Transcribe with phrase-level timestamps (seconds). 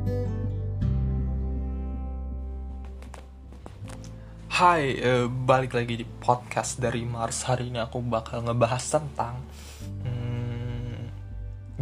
[0.00, 0.16] Hai,
[4.96, 7.44] uh, balik lagi di podcast dari Mars.
[7.44, 9.44] Hari ini aku bakal ngebahas tentang
[10.04, 11.00] hmm,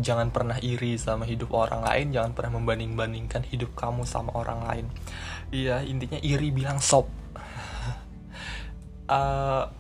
[0.03, 4.91] Jangan pernah iri sama hidup orang lain Jangan pernah membanding-bandingkan hidup kamu sama orang lain.
[5.55, 7.07] Iya, intinya iri bilang sob.
[9.07, 9.71] Uh,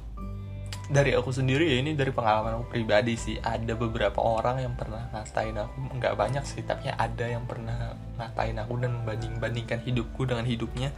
[0.89, 3.37] Dari aku sendiri ya, ini dari pengalaman aku pribadi sih.
[3.37, 8.57] Ada beberapa orang yang pernah ngatain aku Nggak banyak sih, tapi ada yang pernah ngatain
[8.57, 10.89] aku Dan membanding-bandingkan hidupku dengan hidupnya.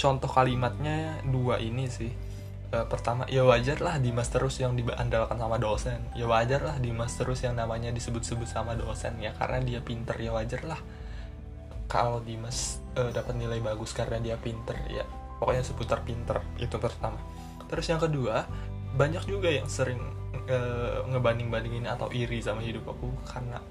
[0.00, 2.08] Contoh kalimatnya dua ini sih.
[2.72, 6.00] E, pertama ya wajar lah Dimas terus yang diandalkan sama dosen.
[6.16, 10.16] Ya wajar lah Dimas terus yang namanya disebut-sebut sama dosen ya karena dia pinter.
[10.16, 10.80] Ya wajar lah
[11.92, 15.04] kalau Dimas e, dapat nilai bagus karena dia pinter ya.
[15.36, 17.20] Pokoknya seputar pinter itu pertama.
[17.68, 18.48] Terus yang kedua
[18.94, 20.00] banyak juga yang sering
[20.46, 20.58] e,
[21.10, 23.62] ngebanding-bandingin atau iri sama hidup aku karena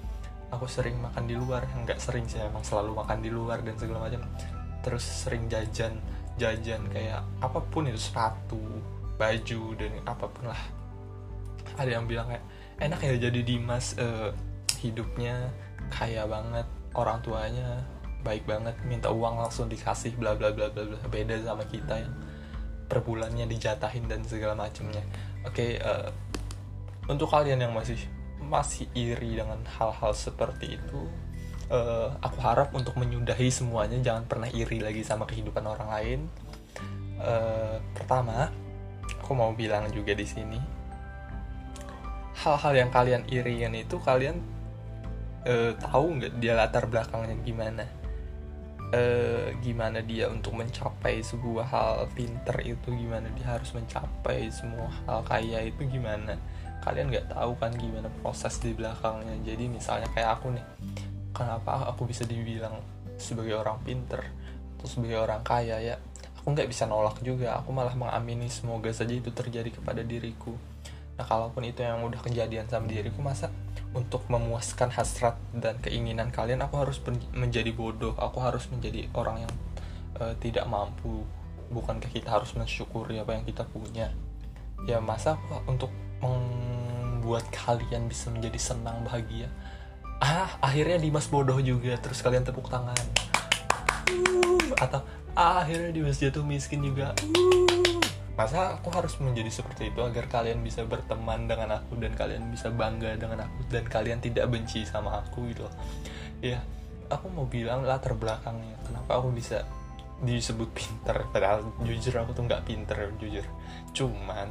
[0.52, 1.66] aku sering makan di luar.
[1.86, 4.24] Nggak sering sih emang selalu makan di luar dan segala macam.
[4.84, 6.00] Terus sering jajan
[6.40, 8.60] jajan kayak apa pun itu sepatu
[9.20, 10.62] baju dan apa pun lah.
[11.76, 12.46] Ada yang bilang kayak
[12.80, 14.32] enak ya jadi Dimas uh,
[14.80, 15.52] hidupnya
[15.92, 16.64] kaya banget
[16.96, 17.84] orang tuanya
[18.24, 22.14] baik banget minta uang langsung dikasih bla bla bla bla bla beda sama kita yang
[22.90, 25.06] per bulannya dijatahin dan segala macamnya
[25.46, 26.10] oke okay, uh, eh,
[27.06, 28.02] untuk kalian yang masih
[28.42, 31.06] masih iri dengan hal-hal seperti itu
[31.70, 36.20] uh, aku harap untuk menyudahi semuanya jangan pernah iri lagi sama kehidupan orang lain.
[37.20, 38.50] Uh, pertama
[39.20, 40.60] aku mau bilang juga di sini
[42.40, 44.40] hal-hal yang kalian iriin itu kalian
[45.44, 47.84] uh, tahu nggak dia latar belakangnya gimana
[48.94, 55.22] uh, gimana dia untuk mencapai sebuah hal pinter itu gimana dia harus mencapai semua hal
[55.26, 56.38] kaya itu gimana?
[56.80, 59.36] Kalian nggak tahu kan gimana proses di belakangnya.
[59.46, 60.66] Jadi misalnya kayak aku nih
[61.36, 62.80] kenapa aku bisa dibilang
[63.20, 64.24] sebagai orang pinter
[64.80, 65.96] atau sebagai orang kaya ya?
[66.40, 67.60] Aku nggak bisa nolak juga.
[67.60, 70.56] Aku malah mengamini semoga saja itu terjadi kepada diriku.
[71.20, 73.52] Nah kalaupun itu yang udah kejadian sama diriku masa
[73.90, 77.02] untuk memuaskan hasrat dan keinginan kalian aku harus
[77.34, 78.14] menjadi bodoh.
[78.18, 79.54] Aku harus menjadi orang yang
[80.22, 81.26] uh, tidak mampu.
[81.70, 84.14] Bukankah kita harus mensyukuri apa yang kita punya?
[84.86, 85.90] Ya masa untuk
[86.22, 89.50] membuat kalian bisa menjadi senang bahagia?
[90.22, 91.98] Ah akhirnya Dimas bodoh juga.
[91.98, 92.98] Terus kalian tepuk tangan.
[94.10, 95.02] Uh, atau
[95.34, 97.18] ah, akhirnya Dimas jatuh miskin juga.
[97.26, 97.79] Uh.
[98.40, 102.72] Masa aku harus menjadi seperti itu agar kalian bisa berteman dengan aku dan kalian bisa
[102.72, 105.76] bangga dengan aku dan kalian tidak benci sama aku gitu loh.
[106.40, 106.64] Ya
[107.12, 108.80] aku mau bilang latar belakangnya.
[108.88, 109.68] Kenapa aku bisa
[110.24, 111.20] disebut pinter?
[111.36, 113.44] Padahal jujur aku tuh nggak pinter jujur.
[113.92, 114.48] Cuman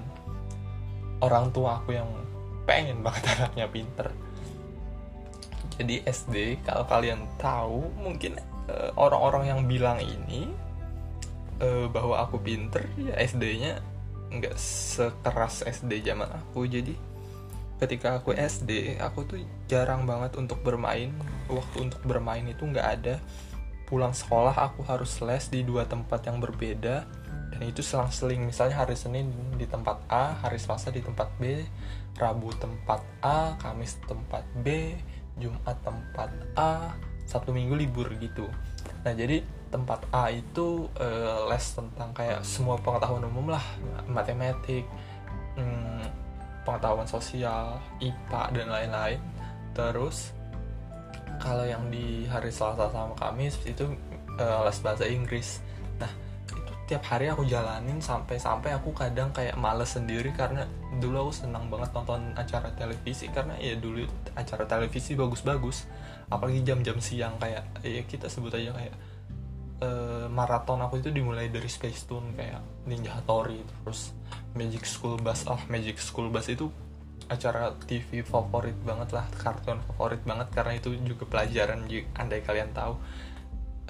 [1.25, 2.12] orang tua aku yang
[2.69, 4.12] pengen banget anaknya pinter.
[5.81, 8.37] Jadi SD kalau kalian tahu mungkin
[8.69, 10.68] eh, orang-orang yang bilang ini
[11.63, 13.83] uh, bahwa aku pinter ya SD-nya
[14.29, 16.69] nggak sekeras SD zaman aku.
[16.69, 16.95] Jadi
[17.79, 21.13] ketika aku SD aku tuh jarang banget untuk bermain.
[21.49, 23.17] Waktu untuk bermain itu nggak ada.
[23.89, 27.09] Pulang sekolah aku harus les di dua tempat yang berbeda.
[27.49, 28.45] Dan itu selang-seling.
[28.45, 31.65] Misalnya hari Senin di tempat A hari Selasa di tempat B
[32.19, 34.99] Rabu tempat A Kamis tempat B
[35.39, 38.51] Jumat tempat A Sabtu Minggu libur gitu.
[39.07, 43.65] Nah jadi tempat A itu uh, les tentang kayak semua pengetahuan umum lah.
[44.09, 44.84] Matematik
[45.56, 46.05] hmm,
[46.65, 49.21] pengetahuan sosial IPA dan lain-lain.
[49.77, 50.33] Terus
[51.39, 53.87] kalau yang di hari Selasa sama Kamis itu
[54.41, 55.65] uh, les bahasa Inggris.
[56.89, 60.65] Tiap hari aku jalanin sampai-sampai aku kadang kayak males sendiri karena
[60.97, 65.84] dulu aku senang banget nonton acara televisi karena ya dulu acara televisi bagus-bagus.
[66.33, 68.97] Apalagi jam-jam siang kayak ya kita sebut aja kayak
[69.83, 74.15] uh, maraton aku itu dimulai dari Space Tune kayak Ninja Hattori terus
[74.55, 75.47] Magic School Bus.
[75.47, 76.71] Ah Magic School Bus itu
[77.28, 81.84] acara TV favorit banget lah kartun favorit banget karena itu juga pelajaran
[82.16, 82.97] andai kalian tahu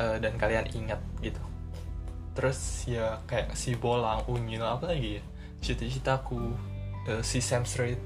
[0.02, 1.40] uh, dan kalian ingat gitu.
[2.34, 5.22] Terus ya kayak si bolang unyil apa lagi ya?
[5.58, 6.38] Cita-citaku
[7.10, 7.98] uh, si Sam Street.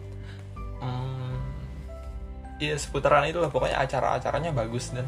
[0.83, 1.39] Hmm,
[2.59, 5.07] ya seputaran itu lah pokoknya acara-acaranya bagus dan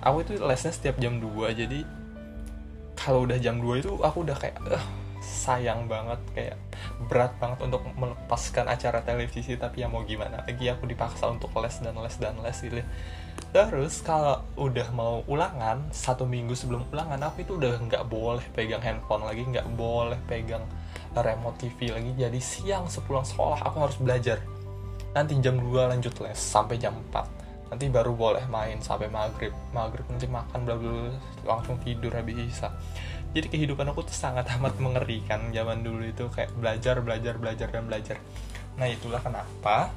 [0.00, 1.84] aku itu lesnya setiap jam 2 jadi
[2.96, 4.84] kalau udah jam 2 itu aku udah kayak uh,
[5.20, 6.56] sayang banget kayak
[7.08, 11.76] berat banget untuk melepaskan acara televisi tapi ya mau gimana lagi aku dipaksa untuk les
[11.80, 12.80] dan les dan les gitu.
[13.50, 18.80] Terus kalau udah mau ulangan satu minggu sebelum ulangan aku itu udah nggak boleh pegang
[18.80, 20.64] handphone lagi nggak boleh pegang
[21.12, 22.12] remote TV lagi.
[22.16, 24.40] Jadi siang sepulang sekolah aku harus belajar.
[25.12, 27.39] Nanti jam 2 lanjut les sampai jam 4
[27.70, 29.54] nanti baru boleh main sampai maghrib.
[29.70, 30.76] Maghrib nanti makan bla
[31.46, 32.74] langsung tidur habis isa
[33.30, 37.86] jadi kehidupan aku tuh sangat amat mengerikan zaman dulu itu kayak belajar belajar belajar dan
[37.86, 38.16] belajar.
[38.78, 39.90] Nah itulah kenapa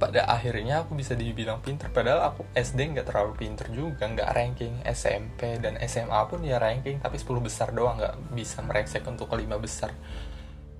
[0.00, 1.92] pada akhirnya aku bisa dibilang pinter.
[1.92, 7.02] Padahal aku SD nggak terlalu pinter juga nggak ranking SMP dan SMA pun ya ranking
[7.02, 9.92] tapi 10 besar doang nggak bisa merengsek untuk kelima besar.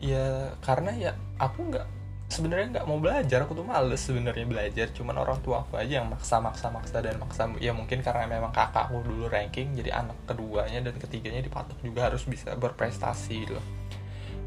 [0.00, 1.99] Ya karena ya aku nggak
[2.30, 4.86] sebenarnya nggak mau belajar aku tuh males sebenarnya belajar.
[4.94, 8.54] Cuman orang tua aku aja yang maksa maksa maksa dan maksa ya mungkin karena memang
[8.54, 13.64] kakakku dulu ranking jadi anak keduanya dan ketiganya dipatok juga harus bisa berprestasi loh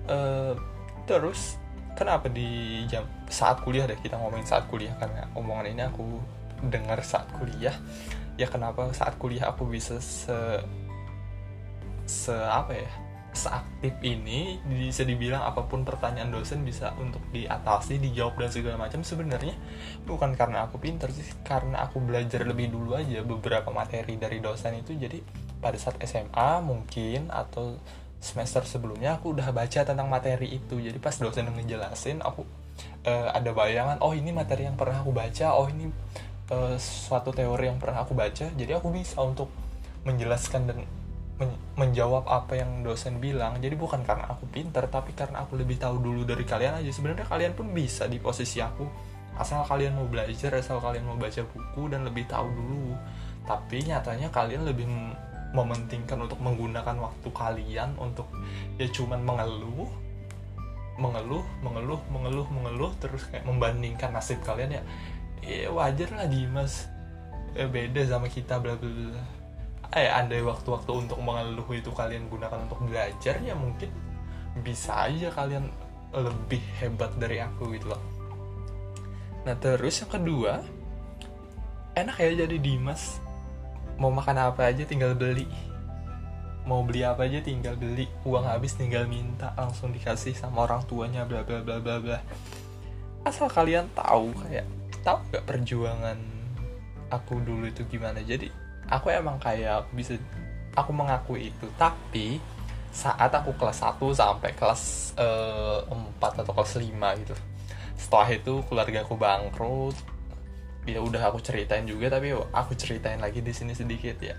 [0.07, 0.53] uh,
[1.03, 1.59] terus
[1.93, 6.05] kenapa di jam saat kuliah deh kita ngomongin saat kuliah karena omongan ini aku
[6.67, 7.75] dengar saat kuliah.
[8.33, 10.37] Ya kenapa saat kuliah aku bisa se
[12.09, 12.89] se apa ya
[13.33, 19.01] seaktif ini bisa dibilang apa pun pertanyaan dosen bisa untuk diatasi dijawab dan segala macam
[19.01, 19.57] sebenarnya
[20.05, 24.77] bukan karena aku pinter sih karena aku belajar lebih dulu aja beberapa materi dari dosen
[24.79, 24.93] itu.
[24.93, 25.19] Jadi
[25.59, 27.77] pada saat SMA mungkin atau
[28.23, 30.79] semester sebelumnya aku udah baca tentang materi itu.
[30.79, 32.47] Jadi pas dosen ngejelasin aku
[33.03, 35.91] uh, ada bayangan oh ini materi yang pernah aku baca oh ini
[36.53, 38.47] uh, suatu teori yang pernah aku baca.
[38.53, 39.51] Jadi aku bisa untuk
[40.03, 40.79] menjelaskan dan
[41.41, 43.57] men menjawab apa yang dosen bilang.
[43.57, 46.91] Jadi bukan karena aku pinter tapi karena aku lebih tahu dulu dari kalian aja.
[46.93, 48.85] Sebenarnya kalian pun bisa di posisi aku.
[49.33, 52.93] Asal kalian mau belajar asal kalian mau baca buku dan lebih tahu dulu.
[53.49, 54.85] Tapi nyatanya kalian lebih
[55.53, 58.25] mementingkan untuk menggunakan waktu kalian untuk
[58.81, 59.85] ya cuman mengeluh
[60.97, 64.83] mengeluh mengeluh mengeluh mengeluh terus kayak membandingkan nasib kalian ya
[65.41, 66.89] ya wajar lah Dimas.
[67.53, 69.42] Ya beda sama kita bla bla bla
[69.93, 73.93] eh ada waktu-waktu untuk mengeluh itu kalian gunakan untuk belajar ya mungkin
[74.65, 75.69] bisa aja kalian
[76.13, 78.01] lebih hebat dari aku gitu loh.
[79.45, 80.61] Nah terus yang kedua
[81.93, 83.21] enak ya jadi Dimas.
[84.01, 85.45] Mau makan apa aja tinggal beli.
[86.65, 88.09] Mau beli apa aja tinggal beli.
[88.25, 92.19] Uang habis tinggal minta langsung dikasih sama orang tuanya bla bla bla bla bla.
[93.21, 94.65] Asal kalian tahu kayak
[95.05, 96.17] tahu gak perjuangan
[97.13, 98.25] aku dulu itu gimana?
[98.25, 100.17] Jadi aku emang kayak bisa
[100.75, 101.67] aku mengakui itu.
[101.75, 102.41] Tapi
[102.93, 107.35] saat aku kelas 1 sampai kelas uh, eh, 4 atau kelas 5 gitu
[108.03, 109.95] setelah itu keluarga aku bangkrut.
[110.83, 114.35] Ya udah aku ceritain juga tapi aku ceritain lagi di sini sedikit ya.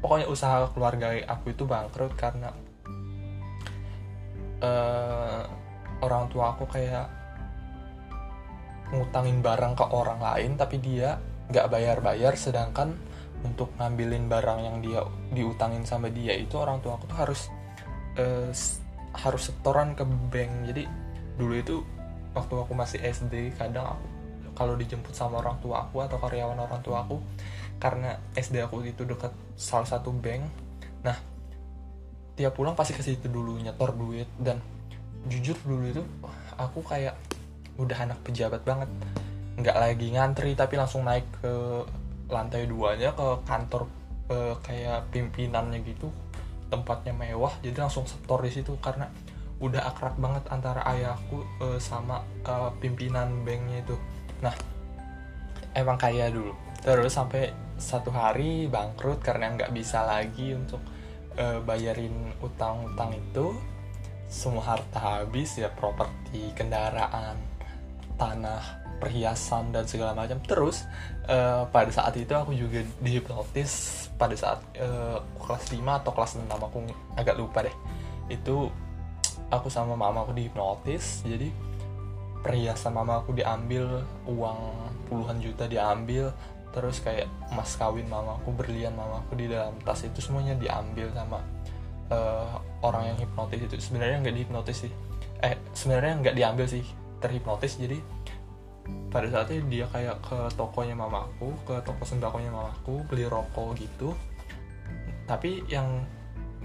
[0.00, 2.56] Pokoknya usaha keluarga aku itu bangkrut karena
[4.64, 5.44] uh,
[6.00, 7.12] orang tua aku kayak
[8.96, 11.18] ngutangin barang ke orang lain tapi dia
[11.50, 12.94] nggak bayar-bayar sedangkan
[13.46, 15.00] untuk ngambilin barang yang dia
[15.30, 17.40] diutangin sama dia itu orang tua aku tuh harus
[18.18, 18.50] uh,
[19.14, 20.52] harus setoran ke bank.
[20.66, 20.82] Jadi
[21.38, 21.76] dulu itu
[22.34, 24.06] waktu aku masih SD kadang aku
[24.56, 27.20] kalau dijemput sama orang tua aku atau karyawan orang tua aku
[27.76, 30.44] karena SD aku itu dekat salah satu bank.
[31.04, 31.16] Nah
[32.36, 34.28] tiap pulang pasti ke situ dulu nyetor duit.
[34.36, 34.60] Dan
[35.28, 36.02] jujur dulu itu
[36.56, 37.16] aku kayak
[37.76, 38.88] udah anak pejabat banget.
[39.56, 41.52] Nggak lagi ngantri tapi langsung naik ke
[42.26, 43.86] lantai duanya ke kantor
[44.30, 46.10] eh, kayak pimpinannya gitu
[46.66, 49.06] tempatnya mewah jadi langsung setor di situ karena
[49.56, 53.96] udah akrab banget antara ayahku eh, sama eh, pimpinan banknya itu.
[54.44, 54.52] Nah
[55.72, 56.52] emang kaya dulu.
[56.84, 60.80] Terus sampai satu hari bangkrut karena nggak bisa lagi untuk
[61.36, 63.52] uh, bayarin utang-utang itu
[64.26, 67.36] semua harta habis ya properti kendaraan
[68.16, 70.40] tanah perhiasan dan segala macam.
[70.42, 70.84] Terus
[71.28, 76.48] uh, pada saat itu aku juga dihipnotis pada saat uh, kelas 5 atau kelas 6
[76.48, 76.78] aku
[77.16, 77.76] agak lupa deh.
[78.32, 78.72] Itu
[79.52, 81.54] aku sama mama aku dihipnotis jadi
[82.42, 84.58] perhiasan mama aku diambil uang
[85.06, 86.34] puluhan juta diambil
[86.74, 91.08] terus kayak emas kawin mama aku berlian mama aku di dalam tas itu semuanya diambil
[91.14, 91.40] sama
[92.10, 93.74] uh, orang yang hipnotis itu.
[93.80, 94.92] Sebenarnya nggak dihipnotis sih.
[95.42, 96.84] Eh sebenarnya nggak diambil sih
[97.20, 97.98] terhipnotis jadi
[99.10, 104.12] pada saatnya dia kayak ke tokonya mamaku ke toko sembakonya mamaku beli rokok gitu.
[105.24, 106.04] Tapi yang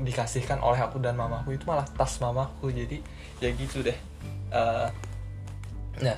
[0.02, 2.74] dikasihkan oleh aku dan mamaku itu malah tas mamaku.
[2.74, 3.00] Jadi
[3.40, 3.98] ya gitu deh.
[4.52, 4.90] Uh,
[6.04, 6.18] nah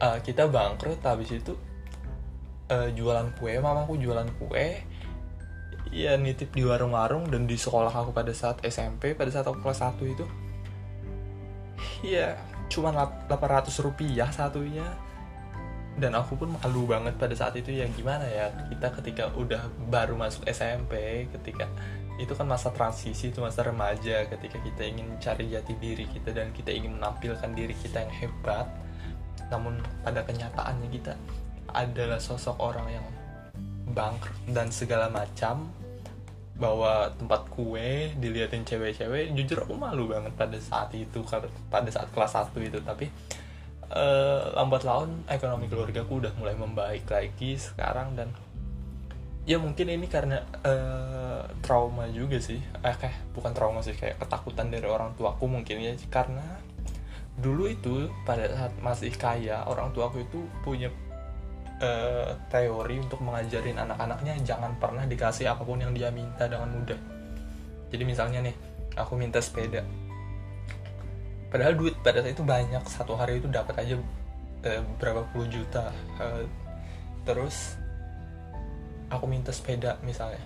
[0.00, 1.52] uh, kita bangkrut habis itu
[2.72, 4.80] uh, jualan kue mamaku jualan kue.
[5.94, 9.84] Ya nitip di warung-warung dan di sekolah aku pada saat SMP pada saat aku kelas
[9.84, 10.26] 1 itu.
[12.02, 12.34] Ya
[12.72, 14.88] cuma 800 rupiah satunya
[15.94, 20.18] dan aku pun malu banget pada saat itu ya gimana ya kita ketika udah baru
[20.18, 21.70] masuk SMP ketika
[22.18, 26.50] itu kan masa transisi itu masa remaja ketika kita ingin cari jati diri kita dan
[26.54, 28.66] kita ingin menampilkan diri kita yang hebat
[29.50, 31.14] namun pada kenyataannya kita
[31.74, 33.06] adalah sosok orang yang
[33.90, 35.70] bangkrut dan segala macam
[36.54, 41.26] bawa tempat kue diliatin cewek-cewek jujur aku malu banget pada saat itu
[41.66, 42.78] pada saat kelas 1 itu.
[42.78, 43.10] Tapi
[43.90, 48.28] uh, lambat laun ekonomi keluarga aku udah mulai membaik lagi sekarang dan
[49.44, 52.60] ya mungkin ini karena uh, trauma juga sih.
[52.80, 55.92] Eh kayak bukan trauma sih kayak ketakutan dari orang tuaku mungkin ya.
[56.08, 56.42] Karena
[57.36, 60.88] dulu itu pada saat masih kaya orang tuaku itu punya
[61.82, 67.00] uh, teori untuk mengajarin anak-anaknya jangan pernah dikasih apa pun yang dia minta dengan mudah.
[67.92, 68.56] Jadi misalnya nih
[68.96, 69.82] aku minta sepeda
[71.54, 73.94] padahal duit pada saat itu banyak satu hari itu dapat aja
[74.66, 75.94] uh, berapa puluh juta.
[76.18, 76.42] Uh,
[77.22, 77.78] terus
[79.06, 80.42] aku minta sepeda misalnya.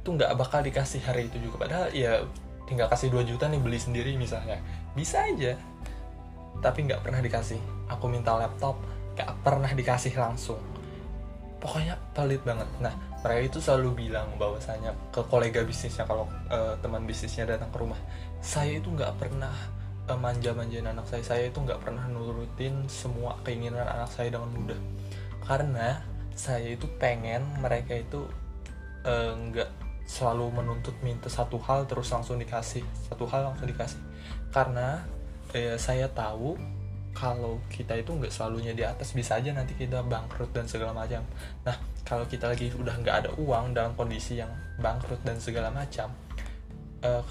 [0.00, 1.68] Itu nggak bakal dikasih hari itu juga.
[1.68, 2.24] Padahal ya
[2.64, 4.56] tinggal kasih 2 juta nih beli sendiri misalnya.
[4.96, 5.60] Bisa aja
[6.64, 7.60] tapi nggak pernah dikasih.
[7.92, 8.80] Aku minta laptop
[9.12, 10.58] nggak pernah dikasih langsung.
[11.60, 12.64] Pokoknya pelit banget.
[12.80, 17.78] Nah mereka itu selalu bilang bahwasanya ke kolega bisnisnya kalau uh, teman bisnisnya datang ke
[17.82, 17.98] rumah
[18.38, 19.50] saya itu nggak pernah
[20.14, 24.78] manja-manjain anak saya saya itu nggak pernah nurutin semua keinginan anak saya dengan mudah.
[25.42, 25.98] Karena
[26.38, 28.22] saya itu pengen mereka itu
[29.02, 33.98] eh, nggak selalu menuntut minta satu hal terus langsung dikasih satu hal langsung dikasih.
[34.54, 35.02] Karena
[35.52, 36.54] uh, saya tahu
[37.10, 41.26] kalau kita itu nggak selalunya di atas bisa aja nanti kita bangkrut dan segala macam.
[41.66, 46.14] Nah kalau kita lagi udah nggak ada uang dalam kondisi yang bangkrut dan segala macam
[47.02, 47.24] uh,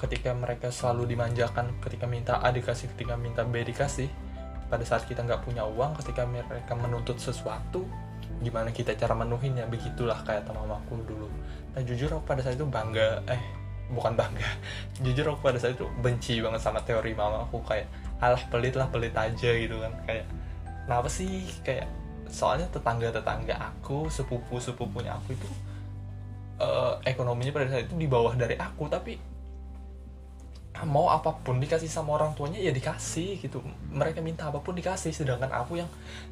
[0.00, 4.08] ketika mereka selalu dimanjakan ketika minta A dikasih ketika minta B dikasih
[4.72, 7.84] pada saat kita nggak punya uang ketika mereka menuntut sesuatu
[8.40, 9.68] gimana kita cara menuhinnya?
[9.68, 11.28] Begitulah kayak teman aku dulu.
[11.76, 13.42] Nah jujur aku pada saat itu bangga eh
[13.92, 14.48] bukan bangga.
[15.04, 17.90] Jujur aku pada saat itu benci banget sama teori mama aku kayak
[18.22, 19.92] alah pelit lah pelit aja gitu kan.
[20.08, 20.24] Kayak
[20.88, 21.44] kenapa sih?
[21.60, 21.90] Kayak
[22.30, 25.50] soalnya tetangga tetangga aku sepupu sepupunya aku itu
[26.62, 29.18] uh, ekonominya pada saat itu di bawah dari aku tapi
[30.86, 33.60] mau apa pun dikasih sama orang tuanya ya dikasih gitu.
[33.92, 35.90] Mereka minta apa pun dikasih sedangkan aku yang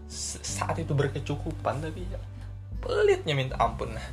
[0.09, 2.21] saat itu berkecukupan tapi ya
[2.81, 3.93] pelitnya minta ampun.
[3.93, 4.09] Nah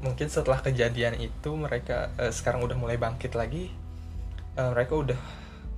[0.00, 3.68] mungkin setelah kejadian itu mereka uh, sekarang udah mulai bangkit lagi
[4.56, 5.20] uh, mereka udah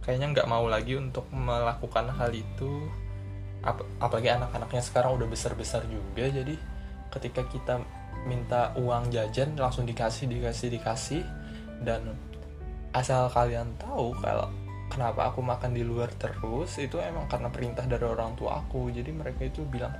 [0.02, 2.90] kayaknya nggak mau lagi untuk melakukan hal itu.
[3.62, 6.58] Ap apalagi anak-anaknya sekarang udah besar-besar juga jadi
[7.14, 7.78] ketika kita
[8.26, 11.22] minta uang jajan langsung dikasih dikasih dikasih
[11.86, 12.14] dan
[12.92, 14.48] asal kalian tahu kalau
[14.92, 18.92] kenapa aku makan di luar terus itu emang karena perintah dari orang tua aku.
[18.92, 19.92] Jadi mereka itu bilang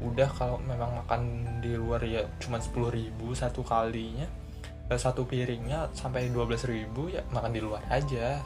[0.00, 1.22] udah kalau memang makan
[1.60, 4.24] di luar ya cuma sepuluh ribu satu kalinya
[4.88, 8.40] eh, satu piringnya sampai dua belas ribu ya makan di luar aja.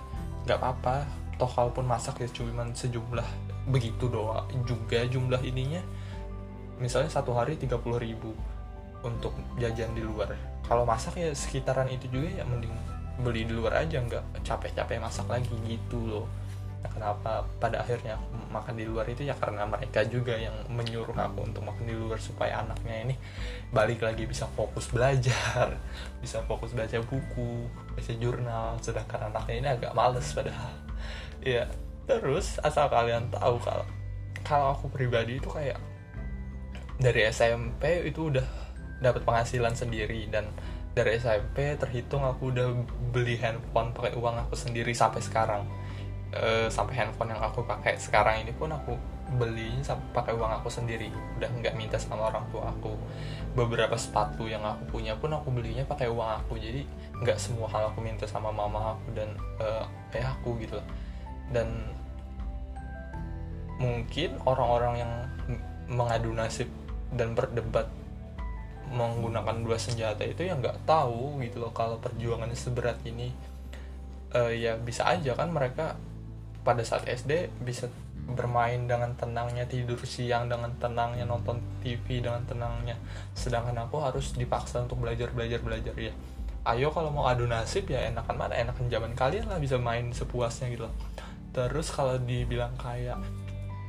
[0.44, 0.96] Nggak apa-apa.
[1.34, 3.26] Toh kalaupun masak ya cuma sejumlah
[3.70, 5.82] begitu doang juga jumlah ininya.
[6.74, 7.70] Misalnya satu hari 30
[8.02, 8.34] ribu
[9.06, 9.30] untuk
[9.62, 10.34] jajan di luar.
[10.66, 12.74] Kalau masak ya sekitaran itu juga ya mending
[13.20, 16.26] beli di luar aja nggak capek-capek masak lagi gitu loh.
[16.84, 19.24] Nah, kenapa pada akhirnya aku makan di luar itu?
[19.24, 23.14] Ya karena mereka juga yang menyuruh aku untuk makan di luar supaya anaknya ini
[23.72, 25.80] balik lagi bisa fokus belajar
[26.22, 28.76] bisa fokus baca buku baca jurnal.
[28.84, 30.74] Sedangkan anaknya ini agak males padahal.
[31.40, 31.70] Ya
[32.04, 33.88] terus asal kalian tahu kalau
[34.44, 35.80] kalau aku pribadi itu kayak
[37.00, 38.44] dari SMP itu udah
[39.00, 40.46] dapat penghasilan sendiri dan
[40.94, 42.70] dari SMP terhitung aku udah
[43.10, 45.62] beli handphone pakai uang aku sendiri sampai sekarang.
[46.34, 48.98] Uh, sampai handphone yang aku pakai sekarang ini pun aku
[49.38, 51.10] beli sampai pakai uang aku sendiri.
[51.38, 52.94] Udah nggak minta sama orang tua aku.
[53.54, 56.58] Beberapa sepatu yang aku punya pun aku belinya pakai uang aku.
[56.58, 56.86] Jadi
[57.22, 59.30] nggak semua hal aku minta sama mama aku dan
[59.62, 60.78] uh, aku gitu
[61.50, 61.68] dan
[63.76, 65.12] mungkin orang-orang yang
[65.90, 66.70] mengadu nasib
[67.12, 67.90] dan berdebat
[68.92, 73.32] menggunakan dua senjata itu yang nggak tahu gitu loh kalau perjuangannya seberat ini.
[74.34, 75.94] Uh, ya bisa aja kan mereka
[76.66, 77.86] pada saat SD bisa
[78.24, 82.96] bermain dengan tenangnya tidur siang dengan tenangnya nonton TV dengan tenangnya.
[83.36, 86.12] Sedangkan aku harus dipaksa untuk belajar belajar belajar ya.
[86.64, 88.56] Ayo kalau mau adu nasib ya enakan mana?
[88.56, 90.94] Enakan zaman kalian lah bisa main sepuasnya gitu loh.
[91.52, 93.20] Terus kalau dibilang kayak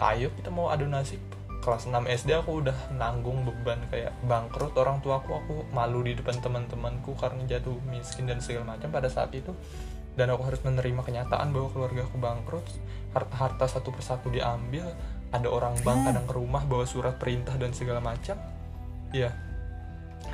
[0.04, 1.24] ayo kita mau adu nasib
[1.66, 4.78] kelas 6 SD aku udah nanggung beban kayak bangkrut.
[4.78, 9.10] Orang tua aku aku malu di depan teman-temanku karena jatuh miskin dan segala macam pada
[9.10, 9.50] saat itu.
[10.14, 12.66] Dan aku harus menerima kenyataan bahwa keluarga aku bangkrut.
[13.18, 14.94] Harta, harta satu persatu diambil.
[15.34, 16.08] Ada orang bank hmm.
[16.14, 18.38] kadang ke rumah bawa surat perintah dan segala macam.
[19.10, 19.34] Ya.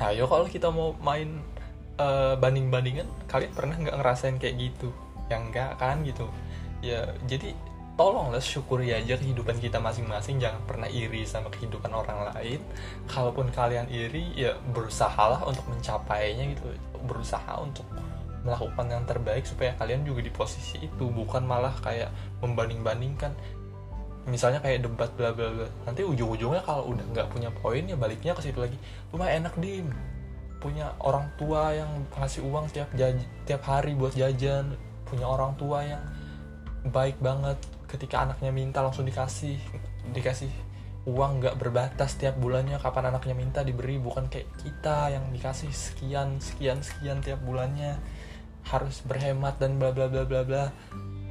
[0.04, 1.40] Ayo kalau kita mau main
[1.96, 4.92] uh, banding-bandingan kalian pernah nggak ngerasain kayak gitu?
[5.32, 6.28] Yang enggak kan gitu.
[6.84, 7.56] Ya jadi
[8.02, 12.58] tolonglah syukuri aja kehidupan kita masing-masing jangan pernah iri sama kehidupan orang lain.
[13.06, 16.66] Kalaupun kalian iri ya berusahalah untuk mencapainya gitu.
[17.06, 17.86] Berusaha untuk
[18.42, 22.10] melakukan yang terbaik supaya kalian juga di posisi itu bukan malah kayak
[22.42, 23.30] membanding-bandingkan.
[24.26, 25.70] Misalnya kayak debat bla bla bla.
[25.86, 28.74] Nanti ujung-ujungnya kalau udah nggak punya poin ya baliknya ke situ lagi.
[29.14, 29.94] Rumah enak dim
[30.58, 32.90] punya orang tua yang ngasih uang tiap
[33.46, 34.74] tiap hari buat jajan.
[35.06, 36.02] Punya orang tua yang
[36.90, 39.60] baik banget ketika anaknya minta langsung dikasih
[40.16, 40.48] dikasih
[41.04, 46.40] uang nggak berbatas tiap bulannya kapan anaknya minta diberi bukan kayak kita yang dikasih sekian
[46.40, 48.00] sekian sekian tiap bulannya.
[48.62, 50.64] Harus berhemat dan bla bla bla bla bla.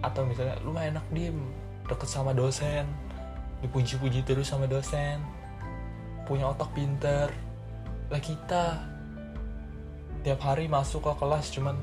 [0.03, 1.39] Atau misalnya lu mah enak diem
[1.87, 2.83] deket sama dosen.
[3.63, 5.23] Dipuji-puji terus sama dosen.
[6.27, 7.31] Punya otak pinter.
[8.11, 8.83] Lah kita
[10.27, 11.79] tiap hari masuk ke kelas cuman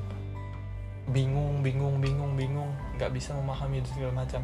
[1.07, 2.71] bingung bingung bingung bingung.
[2.99, 4.43] Nggak bisa memahami segala macam.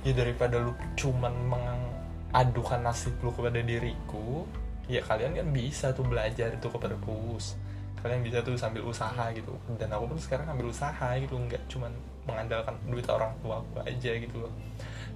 [0.00, 4.48] Ya daripada lu cuman mengadukan nasib lu kepada diriku
[4.90, 7.54] ya kalian kan bisa tuh belajar itu kepada pus
[8.00, 9.52] kalian bisa tuh sambil usaha gitu.
[9.76, 11.92] Dan aku pun sekarang ambil usaha gitu nggak cuman
[12.24, 14.52] mengandalkan duit orang tua aku aja gitu loh.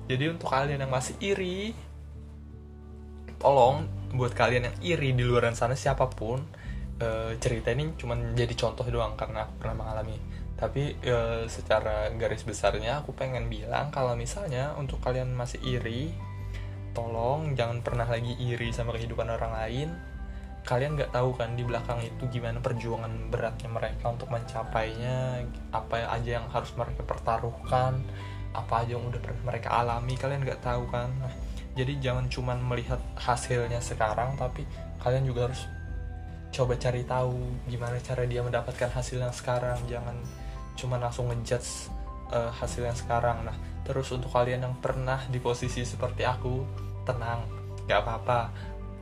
[0.05, 1.73] Jadi untuk kalian yang masih iri
[3.41, 6.41] tolong buat kalian yang iri di luar sana siapa pun
[7.00, 10.17] uh, cerita ini cuman jadi contoh doang karena aku pernah mengalami
[10.54, 16.14] tapi e, secara garis besarnya aku pengen bilang kalau misalnya untuk kalian masih iri
[16.94, 19.90] tolong jangan pernah lagi iri sama kehidupan orang lain.
[20.64, 25.44] Kalian nggak tahu kan di belakang itu gimana perjuangan beratnya mereka untuk mencapainya
[25.76, 28.00] apa aja yang harus mereka pertaruhkan
[28.56, 31.12] apa aja yang udah mereka alami kalian nggak tahu kan?
[31.20, 31.34] Nah,
[31.76, 34.64] jadi jangan cuman melihat hasilnya sekarang tapi
[35.02, 35.68] kalian juga harus
[36.54, 37.34] coba cari tahu
[37.66, 39.76] gimana cara dia mendapatkan hasil yang sekarang.
[39.90, 40.16] Jangan
[40.75, 41.90] cuma langsung ngejudge
[42.31, 43.43] uh, hasil yang sekarang.
[43.47, 46.64] Nah terus untuk kalian yang pernah di posisi seperti aku
[47.04, 47.45] tenang
[47.87, 48.38] gak apa-apa.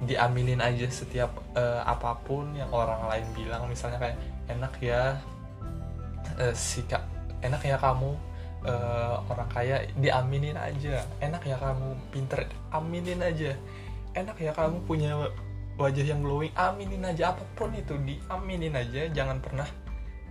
[0.03, 3.71] Diaminin aja setiap uh, apa pun yang orang lain bilang.
[3.71, 4.19] Misalnya kayak
[4.51, 5.17] enak ya
[6.43, 7.07] uh, sikap
[7.43, 8.15] enak ya kamu
[8.65, 9.77] uh, orang kaya.
[9.99, 11.03] Diaminin aja.
[11.19, 12.47] Enak ya kamu pinter.
[12.71, 13.53] Aminin aja.
[14.15, 15.15] Enak ya kamu punya
[15.77, 16.55] wajah yang glowing.
[16.55, 17.35] Aminin aja.
[17.35, 19.11] Apa pun itu diaminin aja.
[19.11, 19.67] Jangan pernah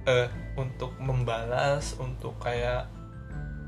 [0.07, 2.87] uh, untuk membalas untuk kayak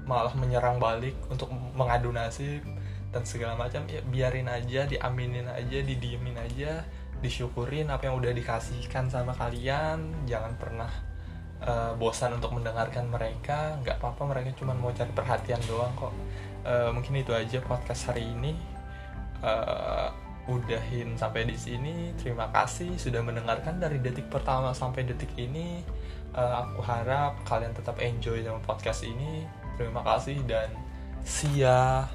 [0.04, 2.60] malah menyerang balik untuk mengadu nasib
[3.14, 6.84] dan segala macam ya biarin aja diaminin aja didiemin aja
[7.24, 10.28] disyukurin apa yang udah dikasihkan sama kalian.
[10.28, 10.92] Jangan pernah
[11.64, 13.80] uh, bosan untuk mendengarkan mereka.
[13.80, 16.12] Nggak apa-apa mereka cuma mau cari perhatian doang kok.
[16.68, 18.60] Uh, mungkin itu aja podcast hari ini.
[19.40, 20.12] Uh,
[20.52, 22.12] udahin sampai di sini.
[22.20, 25.80] Terima kasih sudah mendengarkan dari detik pertama sampai detik ini
[26.34, 29.46] uh, aku harap kalian tetap enjoy dengan podcast ini.
[29.78, 30.70] Terima kasih dan
[31.26, 32.06] see ya